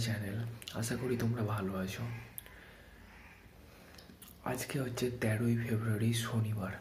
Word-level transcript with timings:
Channel 0.00 0.38
আশা 0.74 0.96
করি 0.96 1.16
তোমরা 1.16 1.42
ভালো 1.42 1.74
আছো। 1.74 2.02
আজকে 4.44 4.80
হচ্ছে 4.80 5.10
তেরোই 5.10 5.56
ফেব্রুয়ারি, 5.56 6.14
শনিবার। 6.14 6.72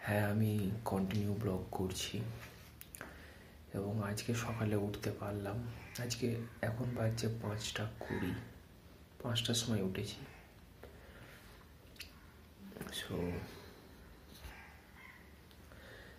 হ্যাঁ 0.00 0.30
আমি 0.30 0.70
কন্টিনিউ 0.84 1.34
ব্লগ 1.34 1.64
করছি। 1.70 2.20
এবং 3.74 4.02
আজকে 4.02 4.34
সকালে 4.34 4.76
উঠতে 4.76 5.10
পারলাম। 5.10 5.66
আজকে 5.98 6.36
এখন 6.62 6.84
বাজছে 6.94 7.28
পাঁচটা 7.42 7.90
কুড়ি। 8.00 8.34
পাঁচটার 9.22 9.54
সময় 9.54 9.82
উঠেছি। 9.82 10.16
সো 12.92 13.32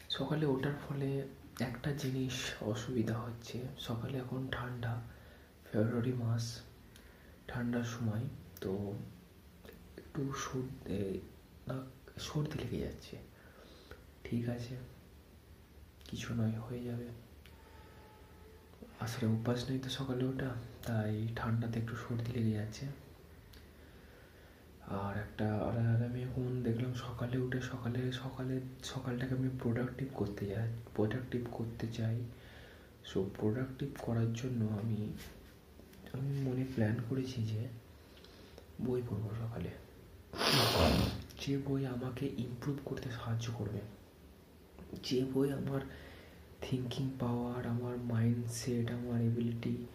সকালে 0.09 0.45
ওঠার 0.45 0.73
ফলে 0.89 1.27
একটা 1.59 1.93
জিনিস 1.93 2.63
অসুবিধা 2.63 3.17
হচ্ছে। 3.17 3.61
সকালে 3.79 4.17
এখন 4.17 4.47
ঠান্ডা। 4.51 5.01
ফেব্রুয়ারি 5.75 6.13
মাস, 6.13 6.45
ঠান্ডার 7.47 7.83
সময়, 7.83 8.25
তো 8.61 8.93
একটু 9.97 10.21
সর্দি 10.37 11.19
সর্দি 12.19 12.55
লেগে 12.61 12.79
যাচ্ছে। 12.79 13.15
ঠিক 14.23 14.49
আছে, 14.49 14.75
কিছু 16.07 16.33
নয়, 16.33 16.55
হয়ে 16.65 16.83
যাবে। 16.83 17.07
আসলে 18.99 19.25
অভ্যাস 19.27 19.69
নেই 19.69 19.79
তো 19.79 19.89
সকালে 19.89 20.23
ওটা 20.25 20.49
তাই 20.87 21.27
ঠান্ডাতে 21.35 21.79
একটু 21.79 21.95
সর্দি 21.95 22.31
লেগে 22.31 22.51
যাচ্ছে। 22.51 22.85
আর 24.87 25.13
একটা, 25.17 25.47
আর 25.57 25.75
আমি 26.09 26.23
এখন 26.23 26.63
দেখলাম 26.63 26.93
সকালে 26.93 27.37
উঠে 27.37 27.61
সকালে 27.61 28.11
সকালে, 28.11 28.59
সকালটাকে 28.83 29.33
আমি 29.33 29.49
প্রোডাক্টিভ 29.63 30.07
করতে 30.13 30.45
যাই 30.45 30.69
প্রোডাক্টিভ 30.95 31.41
করতে 31.51 31.87
চাই। 31.87 32.17
সো 33.05 33.29
প্রোডাক্টিভ 33.39 33.89
করার 33.99 34.33
জন্য 34.33 34.61
আমি 34.83 35.13
আমি 36.19 36.41
মনে 36.41 36.63
প্ল্যান 36.63 36.95
করেছি 37.09 37.43
যে 37.43 37.67
বই 38.85 39.01
পড়ব 39.09 39.29
সকালে। 39.39 39.69
যে 41.41 41.57
বই 41.57 41.85
আমাকে 41.85 42.25
ইমপ্রুভ 42.25 42.77
করতে 42.85 43.11
সাহায্য 43.11 43.51
করবে। 43.57 43.79
যে 45.03 45.25
বই 45.33 45.51
আমার 45.51 45.81
থিঙ্কিং 46.61 47.09
পাওয়ার 47.19 47.67
আমার 47.67 47.97
মাইন্ডসেট 47.97 48.91
আমার 48.91 49.21
এবিলিটি 49.21 49.85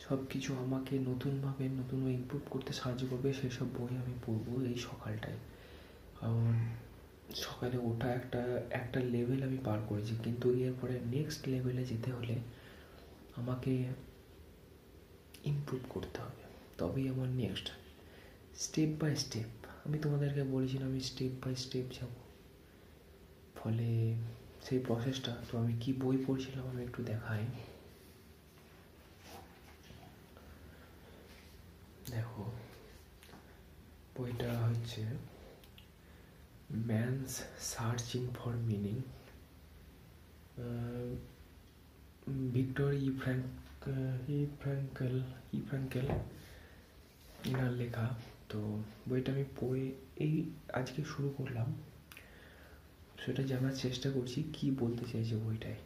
সব 0.00 0.26
কিছু 0.26 0.56
আমাকে 0.56 0.98
নতুনভাবে 0.98 1.68
নতুনভাবে 1.68 2.12
ইম্প্রুভ 2.12 2.42
করতে 2.50 2.72
সাহায্য 2.72 3.06
করবে, 3.10 3.32
সেসব 3.32 3.66
বই 3.78 3.96
আমি 3.96 4.12
পড়ব 4.26 4.62
এই 4.62 4.74
সকালটায়। 4.74 5.36
কারণ 6.20 6.52
সকালে 7.34 7.78
ওটা 7.78 8.12
একটা 8.12 8.62
একটা 8.70 9.00
লেভেল 9.00 9.42
আমি 9.42 9.58
পার 9.64 9.78
করেছি। 9.88 10.16
কিন্তু 10.24 10.52
এরপরে 10.54 11.00
নেক্সট 11.06 11.48
লেভেলে 11.48 11.84
যেতে 11.84 12.12
হলে 12.12 12.34
আমাকে 13.36 13.84
ইমপ্রুভ 15.50 15.82
করতে 15.94 16.18
হবে। 16.24 16.42
তবেই 16.78 17.06
আমার 17.12 17.28
নেক্সট 17.42 17.66
স্টেপ 18.64 18.90
বাই 19.00 19.12
স্টেপ 19.24 19.50
আমি 19.86 19.96
তোমাদেরকে 20.04 20.42
বলেছিলাম 20.54 20.86
আমি 20.92 21.02
স্টেপ 21.10 21.32
বাই 21.42 21.54
স্টেপ 21.64 21.86
যাব। 21.98 22.12
ফলে 23.58 23.88
সেই 24.64 24.80
প্রসেসটা 24.86 25.32
তো 25.48 25.52
আমি 25.62 25.74
কি 25.82 25.90
বই 26.02 26.16
পড়ছিলাম 26.26 26.64
আমি 26.72 26.80
একটু 26.88 27.00
দেখাই। 27.10 27.44
দেখো, 32.14 32.44
বইটা 34.16 34.50
হচ্ছে 34.66 35.02
man's 36.88 37.32
searching 37.72 38.22
for 38.36 38.52
meaning 38.70 38.96
Viktor 42.54 42.88
E 43.06 43.08
Frank 43.20 43.44
E 44.28 44.46
Frankl 44.60 45.14
E 45.56 45.58
Frankl 45.68 46.06
inner 47.50 47.72
লেখা। 47.72 48.06
তো 48.50 48.58
বইটা 49.08 49.32
আমি 49.32 49.44
পড়ে 49.60 49.84
এই 50.24 50.34
আজকে 50.72 51.04
শুরু 51.04 51.28
করলাম। 51.38 51.68
সেটা 53.22 53.42
জানার 53.42 53.74
চেষ্টা 53.74 54.10
করছি 54.10 54.38
কি 54.52 54.66
বলতে 54.70 55.04
চাইছে 55.12 55.36
বইটায়। 55.36 55.80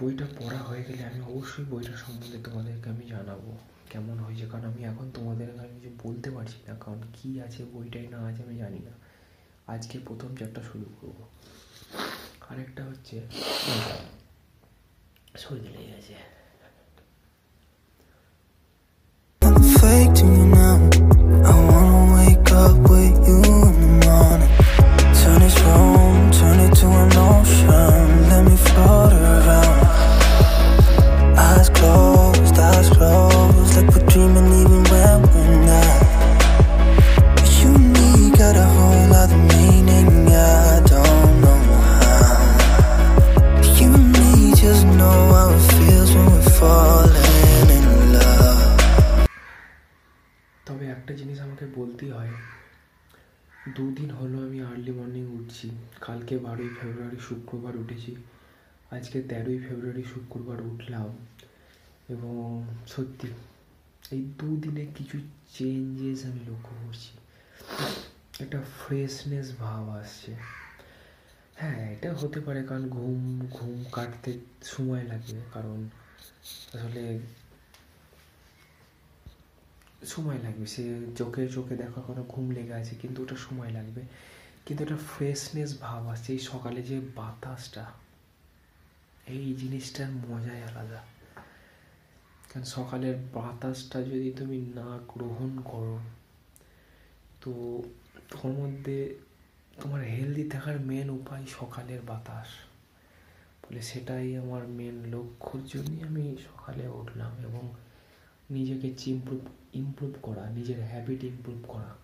বইটা 0.00 0.26
পড়া 0.38 0.58
হয়ে 0.58 0.82
গেলে 0.88 1.02
আমি 1.04 1.20
অবশ্যই 1.20 1.64
বইটা 1.64 1.94
সম্বন্ধে 1.96 2.38
তোমাদেরকে 2.38 2.86
আমি 2.90 3.04
জানাব 3.06 3.42
কেমন 3.90 4.18
হয়েছে। 4.18 4.46
কারণ 4.50 4.64
আমি 4.64 4.80
এখন 4.84 5.06
তোমাদের 5.10 5.48
আমি 5.60 5.74
কিছু 5.74 5.90
বলতে 6.04 6.28
পারছি 6.30 6.58
না, 6.68 6.72
কারণ 6.84 7.00
কি 7.16 7.28
আছে 7.40 7.60
বইটাই 7.74 8.06
না 8.14 8.18
আছে 8.28 8.40
আমি 8.42 8.56
জানি 8.58 8.78
না। 8.78 8.94
আজকে 9.74 9.98
প্রথম 9.98 10.30
চ্যাপ্টার 10.36 10.62
শুরু 10.72 10.86
করব। 11.00 11.18
আরেকটা 12.50 12.82
হচ্ছে 12.84 13.16
সর্দি 15.36 15.68
লেগে 15.68 15.88
গেছে 15.92 16.14
fake 16.14 16.35
তবে 50.66 50.86
একটা 50.86 51.14
জিনিস 51.14 51.40
আমাকে 51.40 51.66
বলতেই 51.74 52.10
হয়। 52.10 52.30
দুদিন 53.68 54.10
হলো 54.10 54.46
আমি 54.46 54.62
আর্লি 54.62 54.92
মর্নিং 54.92 55.26
উঠছি। 55.26 55.70
কালকে 56.00 56.38
বারোই 56.38 56.68
ফেব্রুয়ারি 56.80 57.16
শুক্রবার 57.28 57.76
উঠেছি। 57.76 58.16
আজকে 58.90 59.22
তেরোই 59.22 59.58
ফেব্রুয়ারি 59.58 60.02
শুক্রবার 60.02 60.60
উঠলাম। 60.60 61.26
এবং 62.08 62.66
সত্যি, 62.86 63.28
এই 64.10 64.22
দুদিনে 64.38 64.86
কিছু 64.86 65.18
চেঞ্জেস 65.54 66.24
আমি 66.24 66.40
লক্ষ্য 66.40 66.76
করছি। 66.86 67.18
একটা 68.42 68.62
ফ্রেশনেস 68.62 69.56
ভাব 69.58 69.88
আসছে। 69.88 70.36
হ্যাঁ 71.54 71.92
এটা 71.92 72.14
হতে 72.14 72.40
পারে 72.40 72.62
কারণ 72.62 72.88
ঘুম 72.88 73.48
ঘুম 73.50 73.84
কাটতে 73.92 74.38
সময় 74.62 75.02
লাগবে 75.02 75.40
কারণ 75.54 75.88
আসলে 76.74 77.18
সময় 80.06 80.38
লাগবে। 80.38 80.66
সে 80.66 81.00
চোখে 81.16 81.48
চোখে 81.48 81.76
দেখার 81.76 82.02
কোনো 82.02 82.22
ঘুম 82.28 82.50
লেগে 82.50 82.72
আছে, 82.72 82.94
কিন্তু 82.96 83.22
ওটা 83.22 83.36
সময় 83.36 83.70
লাগবে। 83.70 84.02
কিন্তু 84.66 84.84
একটা 84.84 84.96
ফ্রেশনেস 84.96 85.80
ভাব 85.80 86.06
আসছে, 86.06 86.32
এই 86.32 86.38
সকালে 86.38 86.82
যে 86.82 87.00
বাতাসটা, 87.16 87.84
এই 89.26 89.54
জিনিসটার 89.54 90.10
মজাই 90.10 90.62
আলাদা। 90.62 91.00
কারণ 92.50 92.64
সকালের 92.64 93.16
বাতাসটা 93.34 94.02
যদি 94.02 94.30
তুমি 94.32 94.58
না 94.74 94.98
গ্রহণ 95.08 95.60
করো, 95.64 95.98
তো 97.40 97.82
তোর 98.30 98.52
মধ্যে 98.52 99.14
তোমার 99.82 100.02
হেলদি 100.02 100.44
থাকার 100.50 100.80
মেন 100.80 101.10
উপায় 101.10 101.44
সকালের 101.48 102.00
বাতাস। 102.06 102.46
বলে 103.62 103.82
সেটাই 103.82 104.36
আমার 104.36 104.68
মেন 104.68 104.96
লক্ষ্যর 105.04 105.60
জন্যই 105.66 106.02
আমি 106.02 106.36
সকালে 106.48 106.88
উঠলাম 106.88 107.32
এবং 107.44 107.74
নিজেকে 108.50 109.10
ইমপ্রুভ 109.10 109.40
ইমপ্রুভ 109.72 110.14
করা, 110.22 110.50
নিজের 110.50 110.84
হ্যাবিট 110.84 111.24
ইমপ্রুভ 111.24 111.64
করা। 111.68 111.96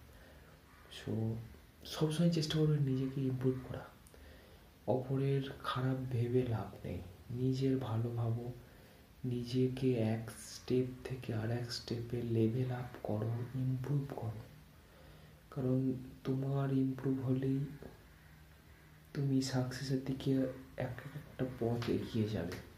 সো 0.92 1.36
সবসময় 1.84 2.30
চেষ্টা 2.30 2.58
করবে 2.58 2.90
নিজেকে 2.90 3.20
ইমপ্রুভ 3.20 3.54
করা। 3.68 3.80
অপরের 4.86 5.42
খারাপ 5.64 5.96
ভেবে 6.10 6.42
লাভ 6.42 6.86
নেই। 6.86 7.00
নিজের 7.30 7.78
ভালো 7.78 8.10
ভাবো। 8.10 8.52
নিজেকে 9.24 9.92
এক 9.94 10.30
স্টেপ 10.30 10.86
থেকে 11.04 11.34
আর 11.34 11.50
এক 11.50 11.72
স্টেপে 11.72 12.22
লেভেল 12.22 12.70
আপ 12.70 12.96
করো 13.02 13.30
ইমপ্রুভ 13.54 14.04
করো। 14.16 14.40
কারণ 15.50 15.92
তোমার 16.24 16.72
ইমপ্রুভ 16.72 17.26
হলেই 17.26 17.58
তুমি 19.14 19.42
সাকসেসের 19.42 20.04
দিকে 20.06 20.32
এক 20.76 21.00
একটা 21.14 21.44
পথ 21.60 21.90
এগিয়ে 21.90 22.28
যাবে। 22.28 22.71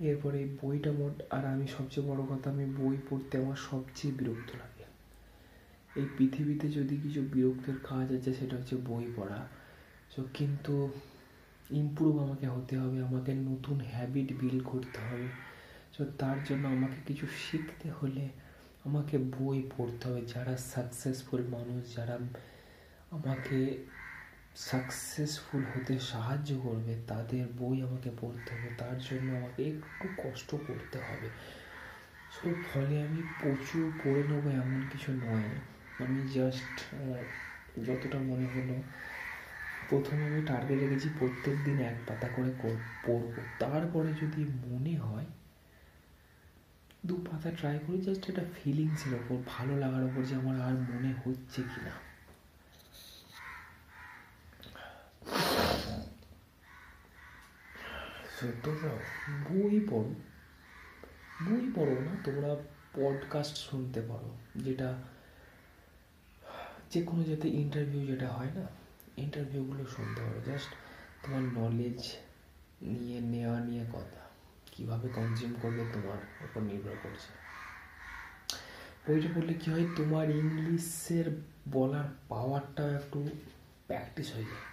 এরপরে 0.00 0.38
এই 0.38 0.56
বইটা 0.62 0.92
মোট, 0.92 1.22
আর 1.30 1.46
আমি 1.46 1.66
সবচেয়ে 1.66 2.06
বড় 2.06 2.22
কথা, 2.26 2.50
আমি 2.50 2.64
বই 2.64 2.96
পড়তে 3.10 3.38
আমার 3.38 3.56
সবচেয়ে 3.56 4.14
বিরক্ত 4.14 4.50
লাগে। 4.56 4.84
এই 5.96 6.06
পৃথিবীতে 6.18 6.68
যদি 6.68 6.96
কিছু 6.96 7.22
বিরক্তের 7.22 7.74
কাজ 7.82 8.12
আছে, 8.12 8.34
সেটা 8.34 8.56
হচ্ছে 8.56 8.76
বই 8.76 9.12
পড়া। 9.16 9.48
সো 10.16 10.24
কিন্তু 10.34 10.90
ইমপ্রুভ 11.70 12.18
আমাকে 12.18 12.46
হতে 12.46 12.78
হবে, 12.78 13.02
আমাকে 13.02 13.34
নতুন 13.34 13.80
হ্যাবিট 13.80 14.32
বিল্ড 14.40 14.64
করতে 14.64 14.98
হবে। 14.98 15.28
সো 15.96 16.04
তার 16.18 16.36
জন্য 16.48 16.68
আমাকে 16.68 16.96
কিছু 17.06 17.26
শিখতে 17.26 17.90
হলে 17.90 18.28
আমাকে 18.84 19.18
বই 19.18 19.62
পড়তে 19.76 20.08
হবে। 20.08 20.22
যারা 20.34 20.56
সাকসেসফুল 20.56 21.42
মানুষ, 21.42 21.96
যারা 21.96 22.18
আমাকে 23.10 23.84
সাকসেসফুল 24.66 25.62
হতে 25.72 25.98
সাহায্য 25.98 26.50
করবে, 26.64 26.94
তাদের 27.06 27.44
বই 27.58 27.82
আমাকে 27.82 28.10
পড়তে 28.20 28.50
হবে, 28.54 28.70
তার 28.78 28.96
জন্য 28.98 29.28
আমাকে 29.32 29.62
একটু 29.72 30.06
কষ্ট 30.22 30.50
করতে 30.66 30.98
হবে। 30.98 31.28
সো 32.34 32.46
ফলে 32.68 32.94
আমি 33.02 33.20
প্রচুর 33.40 33.84
পড়ে 34.04 34.22
নেব 34.30 34.44
এমন 34.62 34.80
কিছু 34.92 35.12
নয়। 35.12 35.50
আমি 36.04 36.20
জাস্ট 36.34 36.76
যতটা 37.86 38.18
মনে 38.18 38.46
হলো, 38.54 38.76
প্রথমে 39.90 40.22
আমি 40.26 40.40
টার্গেট 40.46 40.78
রেখেছি 40.80 41.08
প্রত্যেক 41.18 41.56
দিন 41.64 41.78
এক 41.80 41.96
পাতা 42.06 42.28
করে 42.28 42.50
পড়ব। 43.06 43.34
তারপরে 43.58 44.10
যদি 44.22 44.44
মনে 44.66 44.94
হয়, 44.96 45.28
দু 47.06 47.14
পাতা 47.30 47.50
ট্রাই 47.50 47.78
করি 47.86 47.98
জাস্ট 48.00 48.22
একটা 48.30 48.44
ফিলিংসের 48.56 49.14
ওপর, 49.14 49.36
ভালো 49.46 49.76
লাগার 49.76 50.04
ওপর 50.04 50.22
যে 50.22 50.34
আমার 50.34 50.56
আর 50.60 50.74
মনে 50.90 51.10
হচ্ছে 51.24 51.62
কি 51.62 51.80
না 51.86 52.07
তোমরা 58.40 58.90
বই 59.50 59.80
পড়ো। 59.90 60.14
বই 61.46 61.72
পড়ো 61.74 62.00
না, 62.00 62.16
তোমরা 62.24 62.56
পডকাস্ট 62.94 63.56
শুনতে 63.56 64.00
পারো, 64.00 64.36
যেটা 64.56 65.02
যে 66.90 67.02
কোনো 67.02 67.24
যাতে 67.24 67.48
ইন্টারভিউ 67.48 68.06
যেটা 68.06 68.28
হয় 68.28 68.50
না 68.54 68.66
ইন্টারভিউগুলো 69.16 69.86
শুনতে 69.86 70.20
পারো। 70.20 70.40
জাস্ট 70.46 70.68
তোমার 71.26 71.42
নলেজ 71.42 72.16
নিয়ে, 72.82 73.20
নেওয়া 73.20 73.60
নিয়ে 73.60 73.84
কথা, 73.92 74.20
কীভাবে 74.72 75.08
কনজিউম 75.08 75.54
করবে 75.62 75.84
তোমার 75.92 76.44
উপর 76.44 76.62
নির্ভর 76.62 76.94
করছে। 77.02 77.30
বইটা 79.06 79.28
পড়লে 79.34 79.54
কী 79.54 79.70
হয়, 79.70 79.86
তোমার 79.96 80.30
ইংলিশের 80.30 81.24
বলার 81.72 82.04
পাওয়ারটাও 82.28 82.90
একটু 82.90 83.28
প্র্যাকটিস 83.86 84.34
হয়ে 84.34 84.44
যায়। 84.44 84.66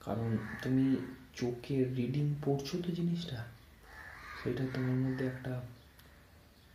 কারণ 0.00 0.36
তুমি 0.62 0.96
চোখে 1.36 1.84
রিডিং 1.84 2.34
পড়ছো 2.44 2.78
তো 2.82 2.92
জিনিসটা? 2.92 3.44
সেটা 4.42 4.64
তোমার 4.74 4.96
মধ্যে 4.96 5.26
একটা 5.26 5.60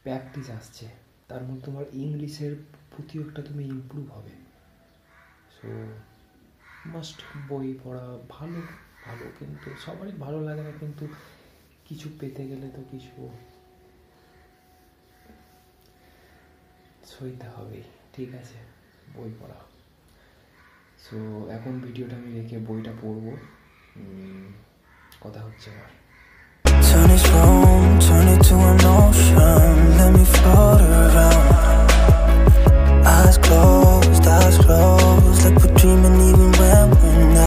প্র্যাকটিস 0.04 0.50
আসছে। 0.50 0.88
তার 1.28 1.44
মধ্যে 1.44 1.66
তোমার 1.66 1.86
ইংলিশের 1.94 2.56
প্রতিও 2.92 3.22
একটা 3.22 3.42
তুমি 3.42 3.64
ইমপ্রুভ 3.64 4.12
হবে। 4.12 4.30
সো 5.56 5.68
মাস্ট 6.86 7.22
বই 7.50 7.78
পড়া 7.84 8.18
ভালো 8.30 8.62
ভালো। 9.06 9.32
কিন্তু 9.40 9.72
সবারই 9.86 10.12
ভালো 10.12 10.42
লাগে 10.42 10.62
না, 10.62 10.72
কিন্তু 10.80 11.08
কিছু 11.86 12.10
পেতে 12.20 12.48
গেলে 12.48 12.70
তো 12.70 12.82
কিছু 12.92 13.30
সইতে 17.06 17.48
হবেই। 17.48 17.84
ঠিক 18.14 18.36
আছে, 18.36 18.58
বই 19.14 19.32
পড়া। 19.40 19.60
সো 21.00 21.18
এখন 21.50 21.80
ভিডিওটা 21.80 22.16
আমি 22.16 22.40
রেখে 22.40 22.58
বইটা 22.58 22.94
পড়ব। 23.02 23.38
কথা 25.24 25.39
হচ্ছে 25.47 25.71
Turn 26.89 27.09
it 27.15 27.25
home, 27.33 28.00
turn 28.06 28.27
it 28.33 28.41
to 28.47 28.56
an 28.71 28.80
ocean, 28.97 29.75
let 30.00 30.12
me 30.18 30.24
float 30.36 30.81
around. 30.81 31.59